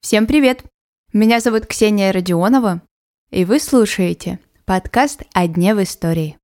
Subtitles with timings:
[0.00, 0.64] Всем привет!
[1.12, 2.82] Меня зовут Ксения Родионова,
[3.30, 6.36] и вы слушаете подкаст «О дне в истории».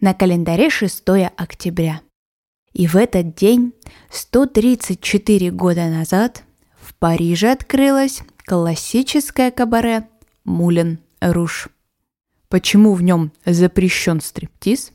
[0.00, 1.04] На календаре 6
[1.36, 2.00] октября.
[2.72, 3.74] И в этот день,
[4.10, 6.42] 134 года назад,
[6.80, 10.08] в Париже открылось классическое кабаре
[10.42, 11.68] «Мулен Руш».
[12.48, 14.90] Почему в нем запрещен стриптиз?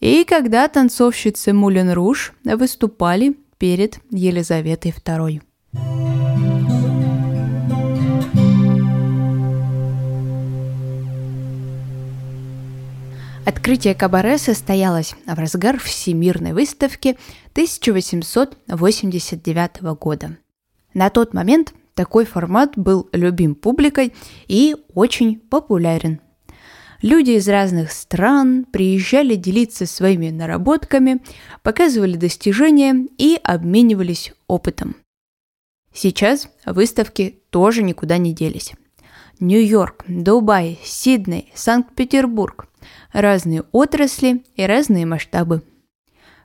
[0.00, 5.42] И когда танцовщицы Мулен Руш выступали перед Елизаветой II.
[13.46, 17.18] Открытие кабаре состоялось в разгар Всемирной выставки
[17.52, 20.38] 1889 года.
[20.94, 24.14] На тот момент такой формат был любим публикой
[24.48, 26.22] и очень популярен.
[27.04, 31.20] Люди из разных стран приезжали делиться своими наработками,
[31.62, 34.96] показывали достижения и обменивались опытом.
[35.92, 38.72] Сейчас выставки тоже никуда не делись.
[39.38, 42.68] Нью-Йорк, Дубай, Сидней, Санкт-Петербург.
[43.12, 45.62] Разные отрасли и разные масштабы.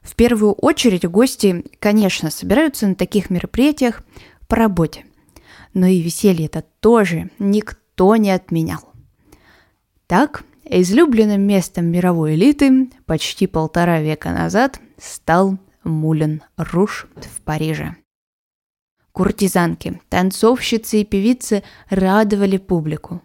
[0.02, 4.04] В первую очередь гости, конечно, собираются на таких мероприятиях
[4.50, 5.06] по работе.
[5.74, 8.82] Но и веселье это тоже никто не отменял.
[10.06, 17.96] Так, излюбленным местом мировой элиты почти полтора века назад стал Мулен Руш в Париже.
[19.12, 23.22] Куртизанки, танцовщицы и певицы радовали публику.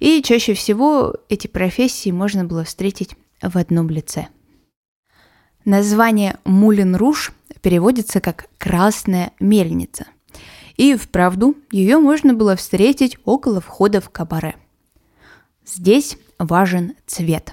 [0.00, 4.28] И чаще всего эти профессии можно было встретить в одном лице.
[5.66, 10.06] Название Мулен Руш переводится как «красная мельница».
[10.76, 14.56] И вправду ее можно было встретить около входа в кабаре.
[15.66, 17.52] Здесь важен цвет.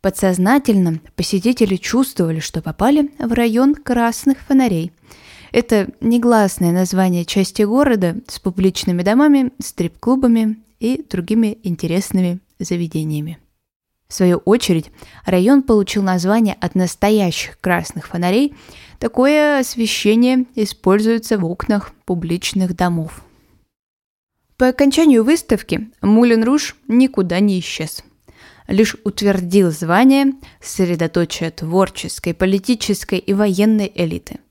[0.00, 4.92] Подсознательно посетители чувствовали, что попали в район красных фонарей–
[5.52, 13.38] это негласное название части города с публичными домами, стрип-клубами и другими интересными заведениями.
[14.08, 14.90] В свою очередь,
[15.26, 18.54] район получил название от настоящих красных фонарей.
[18.98, 23.22] Такое освещение используется в окнах публичных домов.
[24.58, 28.04] По окончанию выставки Мулен Руш никуда не исчез.
[28.66, 34.40] Лишь утвердил звание средоточия творческой, политической и военной элиты–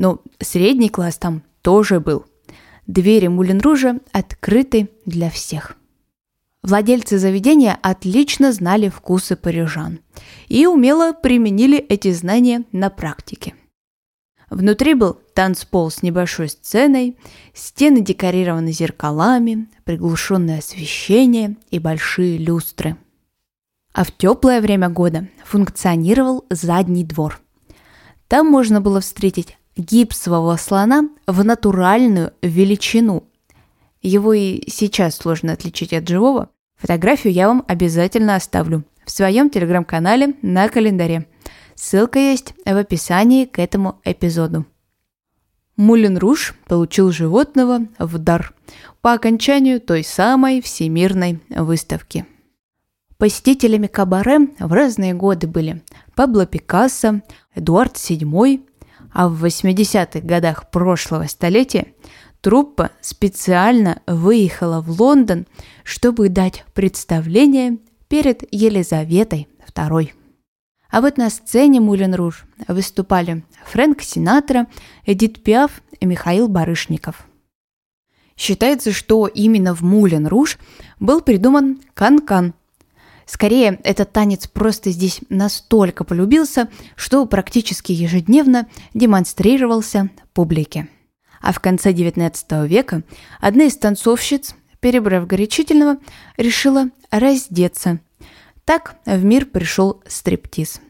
[0.00, 2.24] но средний класс там тоже был.
[2.86, 5.76] Двери Мулинружа открыты для всех.
[6.62, 10.00] Владельцы заведения отлично знали вкусы парижан
[10.48, 13.54] и умело применили эти знания на практике.
[14.50, 17.16] Внутри был танцпол с небольшой сценой,
[17.54, 22.96] стены декорированы зеркалами, приглушенное освещение и большие люстры.
[23.92, 27.40] А в теплое время года функционировал задний двор.
[28.26, 33.24] Там можно было встретить гипсового слона в натуральную величину.
[34.02, 36.50] Его и сейчас сложно отличить от живого.
[36.76, 41.26] Фотографию я вам обязательно оставлю в своем телеграм-канале на календаре.
[41.82, 44.66] Ссылка есть в описании к этому эпизоду.
[45.76, 48.52] Мулин Руш получил животного в дар
[49.00, 52.26] по окончанию той самой всемирной выставки.
[53.16, 55.82] Посетителями кабаре в разные годы были
[56.14, 57.22] Пабло Пикассо,
[57.54, 58.62] Эдуард VII,
[59.14, 61.94] а в 80-х годах прошлого столетия
[62.42, 65.46] труппа специально выехала в Лондон,
[65.84, 70.10] чтобы дать представление перед Елизаветой II.
[70.90, 74.66] А вот на сцене Мулен Руж выступали Фрэнк Синатра,
[75.06, 77.26] Эдит Пиаф и Михаил Барышников.
[78.36, 80.58] Считается, что именно в Мулен Руж
[80.98, 82.54] был придуман канкан,
[83.30, 90.88] Скорее, этот танец просто здесь настолько полюбился, что практически ежедневно демонстрировался публике.
[91.40, 93.04] А в конце XIX века
[93.40, 95.98] одна из танцовщиц, перебрав горячительного,
[96.38, 98.00] решила раздеться.
[98.70, 100.80] Так в мир пришел стриптиз.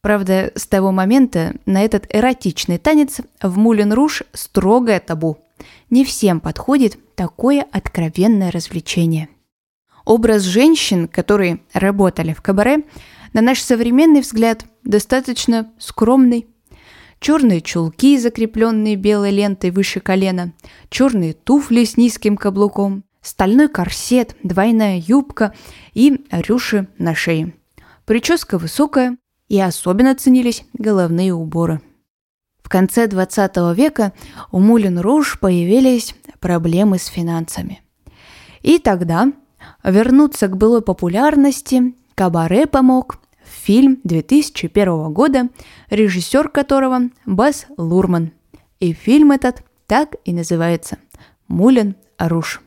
[0.00, 5.36] Правда, с того момента на этот эротичный танец в Мулен Руш строгое табу.
[5.90, 9.28] Не всем подходит такое откровенное развлечение.
[10.06, 12.84] Образ женщин, которые работали в кабаре,
[13.34, 16.46] на наш современный взгляд, достаточно скромный.
[17.20, 20.54] Черные чулки, закрепленные белой лентой выше колена,
[20.88, 25.54] черные туфли с низким каблуком, стальной корсет, двойная юбка
[25.92, 27.54] и рюши на шее.
[28.04, 29.16] Прическа высокая,
[29.48, 31.80] и особенно ценились головные уборы.
[32.62, 34.12] В конце 20 века
[34.52, 37.82] у Мулин Руж появились проблемы с финансами.
[38.62, 39.32] И тогда
[39.82, 45.48] Вернуться к былой популярности кабаре помог фильм 2001 года,
[45.90, 48.32] режиссер которого Бас Лурман.
[48.80, 50.98] И фильм этот так и называется
[51.48, 52.63] «Мулен Руш».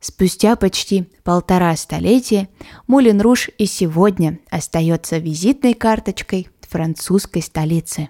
[0.00, 2.48] Спустя почти полтора столетия
[2.86, 8.08] Мулен Руш и сегодня остается визитной карточкой французской столицы.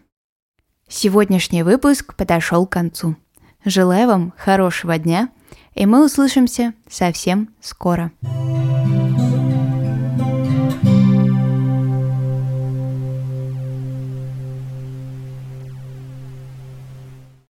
[0.87, 3.17] Сегодняшний выпуск подошел к концу.
[3.65, 5.31] Желаю вам хорошего дня,
[5.75, 8.13] и мы услышимся совсем скоро.